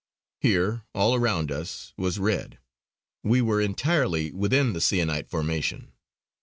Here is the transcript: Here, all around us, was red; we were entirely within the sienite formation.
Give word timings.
Here, 0.39 0.81
all 0.95 1.13
around 1.13 1.51
us, 1.51 1.93
was 1.95 2.17
red; 2.17 2.57
we 3.21 3.39
were 3.39 3.61
entirely 3.61 4.31
within 4.31 4.73
the 4.73 4.81
sienite 4.81 5.29
formation. 5.29 5.91